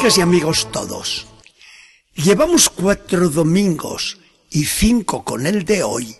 [0.00, 1.26] Amigas y amigos todos,
[2.14, 4.16] llevamos cuatro domingos
[4.48, 6.16] y cinco con el de hoy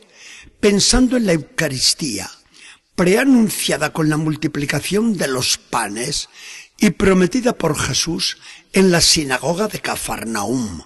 [0.60, 2.30] pensando en la Eucaristía,
[2.94, 6.28] preanunciada con la multiplicación de los panes
[6.76, 8.36] y prometida por Jesús
[8.74, 10.82] en la sinagoga de Cafarnaum.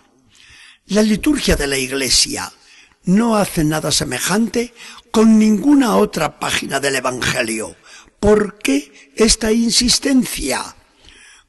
[0.86, 2.52] La liturgia de la Iglesia
[3.06, 4.72] no hace nada semejante
[5.10, 7.74] con ninguna otra página del Evangelio.
[8.20, 10.76] ¿Por qué esta insistencia?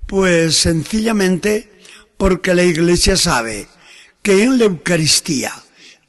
[0.08, 1.72] Pues sencillamente
[2.18, 3.68] porque la Iglesia sabe
[4.22, 5.54] que en la Eucaristía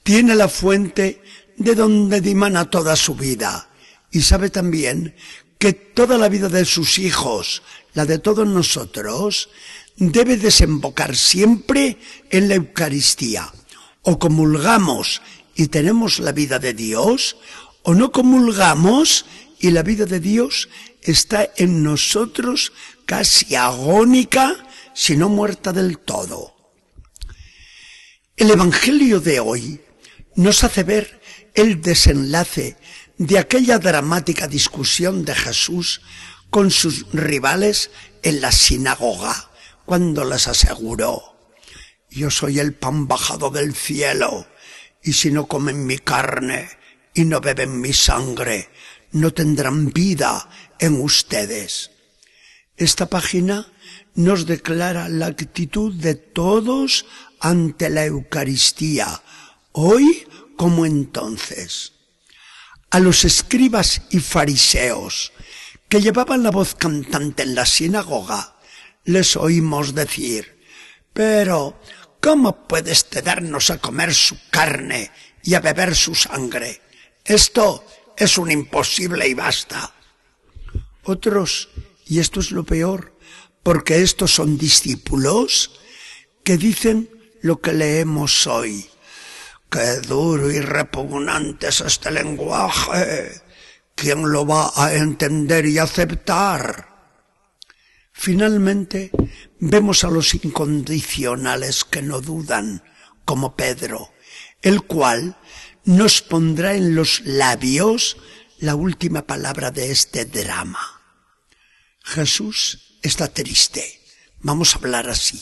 [0.02, 1.22] tiene la fuente
[1.56, 3.70] de donde dimana toda su vida
[4.10, 5.14] y sabe también
[5.58, 7.62] que toda la vida de sus hijos,
[7.94, 9.48] la de todos nosotros,
[9.96, 11.96] debe desembocar siempre
[12.30, 13.50] en la Eucaristía.
[14.02, 15.22] O comulgamos
[15.54, 17.38] y tenemos la vida de Dios,
[17.82, 19.24] o no comulgamos
[19.58, 20.68] y la vida de Dios
[21.06, 22.72] está en nosotros
[23.06, 24.56] casi agónica,
[24.94, 26.54] si no muerta del todo.
[28.36, 29.80] El Evangelio de hoy
[30.34, 31.20] nos hace ver
[31.54, 32.76] el desenlace
[33.18, 36.02] de aquella dramática discusión de Jesús
[36.50, 37.90] con sus rivales
[38.22, 39.50] en la sinagoga,
[39.84, 41.36] cuando les aseguró,
[42.10, 44.46] yo soy el pan bajado del cielo,
[45.02, 46.68] y si no comen mi carne
[47.14, 48.68] y no beben mi sangre,
[49.12, 51.90] no tendrán vida en ustedes.
[52.76, 53.72] Esta página
[54.14, 57.06] nos declara la actitud de todos
[57.40, 59.22] ante la Eucaristía,
[59.72, 60.26] hoy
[60.56, 61.92] como entonces.
[62.90, 65.32] A los escribas y fariseos
[65.88, 68.56] que llevaban la voz cantante en la sinagoga,
[69.04, 70.60] les oímos decir,
[71.12, 71.80] pero,
[72.20, 75.10] ¿cómo puede darnos a comer su carne
[75.42, 76.82] y a beber su sangre?
[77.24, 77.84] Esto
[78.16, 79.92] es un imposible y basta.
[81.04, 81.68] Otros
[82.06, 83.12] y esto es lo peor,
[83.62, 85.80] porque estos son discípulos
[86.44, 87.10] que dicen
[87.42, 88.88] lo que leemos hoy.
[89.68, 93.42] Qué duro y repugnante es este lenguaje.
[93.96, 96.94] ¿Quién lo va a entender y aceptar?
[98.12, 99.10] Finalmente,
[99.58, 102.82] vemos a los incondicionales que no dudan,
[103.24, 104.12] como Pedro,
[104.62, 105.36] el cual
[105.86, 108.16] nos pondrá en los labios
[108.58, 111.00] la última palabra de este drama.
[112.02, 114.02] Jesús está triste.
[114.40, 115.40] Vamos a hablar así.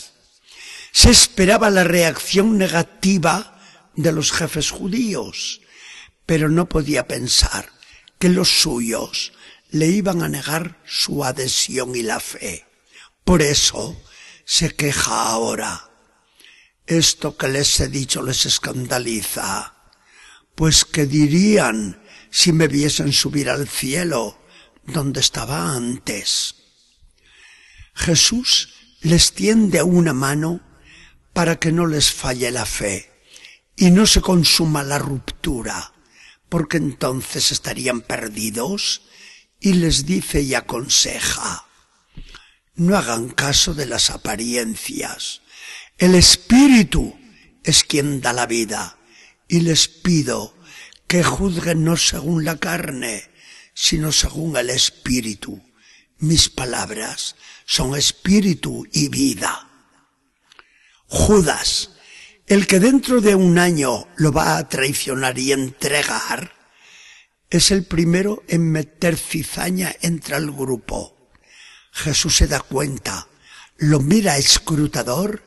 [0.91, 3.59] Se esperaba la reacción negativa
[3.95, 5.61] de los jefes judíos,
[6.27, 7.71] pero no podía pensar
[8.19, 9.33] que los suyos
[9.71, 12.65] le iban a negar su adhesión y la fe.
[13.23, 13.99] Por eso
[14.45, 15.89] se queja ahora.
[16.85, 19.74] Esto que les he dicho les escandaliza.
[20.55, 22.01] Pues que dirían
[22.31, 24.37] si me viesen subir al cielo
[24.85, 26.55] donde estaba antes.
[27.93, 30.61] Jesús les tiende una mano
[31.33, 33.11] para que no les falle la fe
[33.75, 35.93] y no se consuma la ruptura,
[36.49, 39.01] porque entonces estarían perdidos
[39.59, 41.65] y les dice y aconseja,
[42.75, 45.41] no hagan caso de las apariencias.
[45.97, 47.17] El Espíritu
[47.63, 48.97] es quien da la vida
[49.47, 50.55] y les pido
[51.07, 53.29] que juzguen no según la carne,
[53.73, 55.61] sino según el Espíritu.
[56.17, 57.35] Mis palabras
[57.65, 59.67] son espíritu y vida.
[61.07, 61.91] Judas,
[62.47, 66.53] el que dentro de un año lo va a traicionar y entregar,
[67.49, 71.29] es el primero en meter cizaña entre el grupo.
[71.91, 73.27] Jesús se da cuenta,
[73.77, 75.43] lo mira escrutador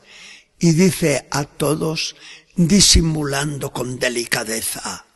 [0.59, 2.17] y dice a todos,
[2.59, 5.07] disimulando con delicadeza,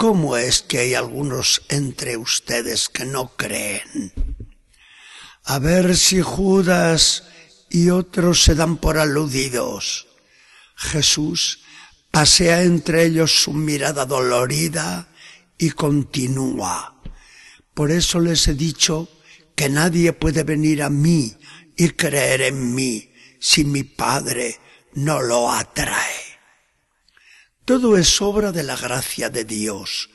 [0.00, 4.14] ¿Cómo es que hay algunos entre ustedes que no creen?
[5.44, 7.24] A ver si Judas
[7.68, 10.06] y otros se dan por aludidos.
[10.74, 11.60] Jesús
[12.10, 15.10] pasea entre ellos su mirada dolorida
[15.58, 16.98] y continúa.
[17.74, 19.06] Por eso les he dicho
[19.54, 21.36] que nadie puede venir a mí
[21.76, 24.58] y creer en mí si mi Padre
[24.94, 26.19] no lo atrae.
[27.70, 30.10] Todo es obra de la gracia de Dios,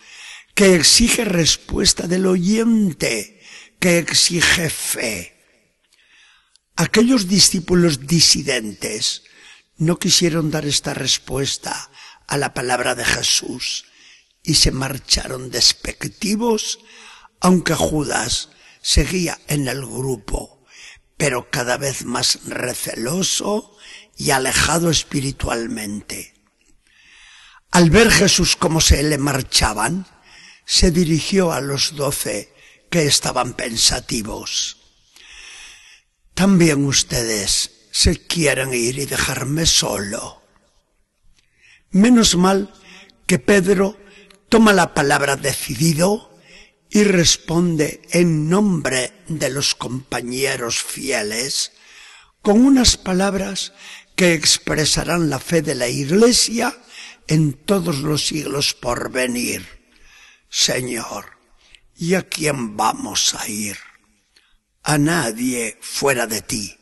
[0.56, 3.42] que exige respuesta del oyente,
[3.80, 5.42] que exige fe.
[6.76, 9.24] Aquellos discípulos disidentes
[9.78, 11.90] no quisieron dar esta respuesta
[12.28, 13.86] a la palabra de Jesús
[14.44, 16.80] y se marcharon despectivos,
[17.40, 18.50] aunque Judas
[18.82, 20.66] seguía en el grupo,
[21.16, 23.78] pero cada vez más receloso
[24.18, 26.35] y alejado espiritualmente.
[27.76, 30.08] Al ver Jesús cómo se le marchaban,
[30.66, 32.54] se dirigió a los doce
[32.90, 34.78] que estaban pensativos.
[36.34, 40.42] También ustedes se quieren ir y dejarme solo.
[41.92, 42.74] Menos mal
[43.28, 44.00] que Pedro
[44.48, 46.40] toma la palabra decidido
[46.90, 51.74] y responde en nombre de los compañeros fieles
[52.42, 53.74] con unas palabras
[54.16, 56.74] que expresarán la fe de la Iglesia
[57.28, 59.66] en todos los siglos por venir.
[60.50, 61.26] Señor,
[61.96, 63.78] ¿y a quién vamos a ir?
[64.84, 66.78] A nadie fuera de ti,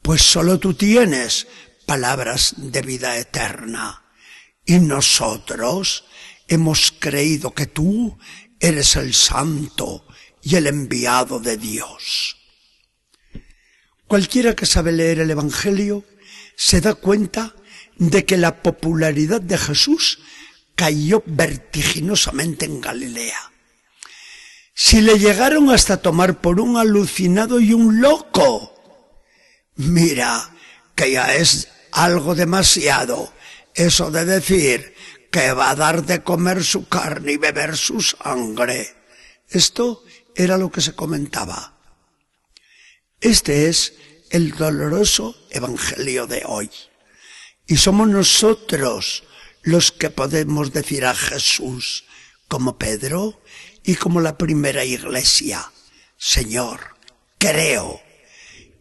[0.00, 1.46] pues solo tú tienes
[1.86, 4.04] palabras de vida eterna.
[4.64, 6.04] Y nosotros
[6.46, 8.18] hemos creído que tú
[8.60, 10.06] eres el santo
[10.40, 12.36] y el enviado de Dios.
[14.06, 16.04] Cualquiera que sabe leer el Evangelio
[16.56, 17.56] se da cuenta
[18.10, 20.18] de que la popularidad de Jesús
[20.74, 23.52] cayó vertiginosamente en Galilea.
[24.74, 28.74] Si le llegaron hasta tomar por un alucinado y un loco,
[29.76, 30.52] mira
[30.96, 33.32] que ya es algo demasiado
[33.74, 34.94] eso de decir
[35.30, 38.96] que va a dar de comer su carne y beber su sangre.
[39.48, 40.02] Esto
[40.34, 41.78] era lo que se comentaba.
[43.20, 43.94] Este es
[44.30, 46.70] el doloroso evangelio de hoy.
[47.72, 49.24] Y somos nosotros
[49.62, 52.04] los que podemos decir a Jesús,
[52.46, 53.40] como Pedro
[53.82, 55.72] y como la primera iglesia,
[56.18, 56.80] Señor,
[57.38, 57.98] creo.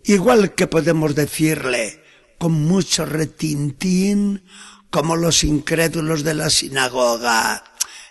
[0.03, 2.03] Igual que podemos decirle
[2.38, 4.43] con mucho retintín,
[4.89, 7.63] como los incrédulos de la sinagoga.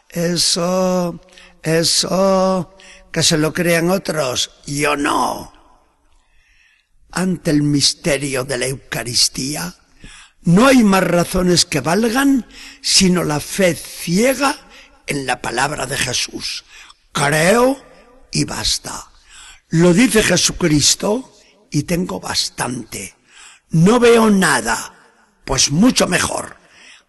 [0.08, 1.20] Eso,
[1.62, 2.74] eso,
[3.12, 5.52] que se lo crean otros, yo no.
[7.10, 9.76] Ante el misterio de la Eucaristía,
[10.42, 12.46] no hay más razones que valgan
[12.80, 14.58] sino la fe ciega
[15.06, 16.64] en la palabra de Jesús.
[17.12, 17.82] Creo
[18.32, 19.10] y basta.
[19.68, 21.36] Lo dice Jesucristo
[21.70, 23.14] y tengo bastante.
[23.70, 24.94] No veo nada,
[25.44, 26.60] pues mucho mejor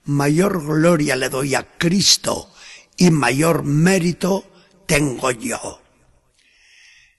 [0.06, 2.51] mayor gloria le doy a Cristo
[2.98, 4.45] y mayor mérito
[4.86, 5.81] tengo yo.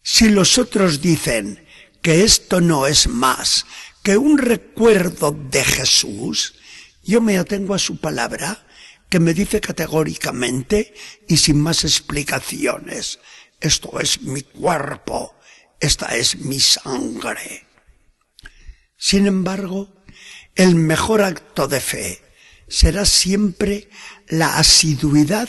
[0.02, 1.64] Si los otros dicen
[2.00, 3.66] que esto no es más
[4.02, 6.54] que un recuerdo de Jesús,
[7.04, 8.66] yo me atengo a su palabra
[9.08, 10.94] que me dice categóricamente
[11.28, 13.20] y sin más explicaciones,
[13.60, 15.34] esto es mi cuerpo,
[15.78, 17.66] esta es mi sangre.
[18.96, 19.92] Sin embargo,
[20.54, 22.22] el mejor acto de fe
[22.68, 23.88] será siempre
[24.28, 25.48] la asiduidad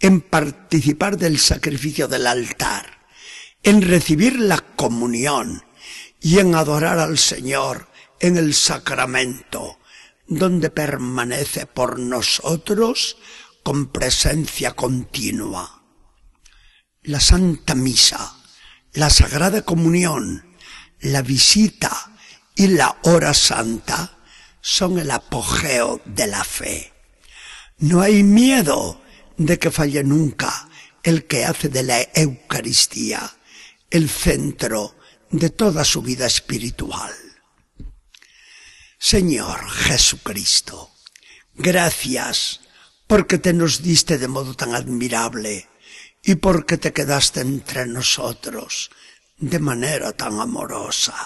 [0.00, 3.08] en participar del sacrificio del altar,
[3.62, 5.62] en recibir la comunión
[6.20, 7.89] y en adorar al Señor
[8.20, 9.78] en el sacramento,
[10.26, 13.16] donde permanece por nosotros
[13.62, 15.82] con presencia continua.
[17.02, 18.36] La Santa Misa,
[18.92, 20.56] la Sagrada Comunión,
[21.00, 22.12] la visita
[22.54, 24.18] y la hora santa
[24.60, 26.92] son el apogeo de la fe.
[27.78, 29.00] No hay miedo
[29.38, 30.68] de que falle nunca
[31.02, 33.36] el que hace de la Eucaristía
[33.90, 34.94] el centro
[35.30, 37.12] de toda su vida espiritual.
[39.02, 40.90] Señor Jesucristo,
[41.54, 42.60] gracias
[43.06, 45.70] porque te nos diste de modo tan admirable
[46.22, 48.90] y porque te quedaste entre nosotros
[49.38, 51.16] de manera tan amorosa.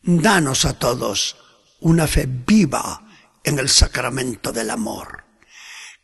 [0.00, 1.36] Danos a todos
[1.80, 3.08] una fe viva
[3.44, 5.22] en el sacramento del amor.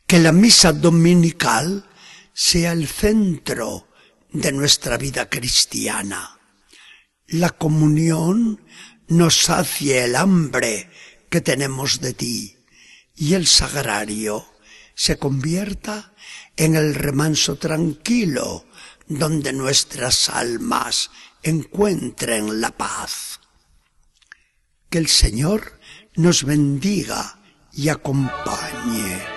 [0.05, 1.89] Que la misa dominical
[2.33, 3.87] sea el centro
[4.31, 6.39] de nuestra vida cristiana.
[7.25, 8.61] La comunión
[9.11, 10.89] nos sacie el hambre
[11.29, 12.57] que tenemos de ti
[13.13, 14.45] y el sagrario
[14.95, 16.13] se convierta
[16.55, 18.65] en el remanso tranquilo
[19.07, 21.11] donde nuestras almas
[21.43, 23.41] encuentren la paz.
[24.89, 25.77] Que el Señor
[26.15, 27.37] nos bendiga
[27.73, 29.30] y acompañe.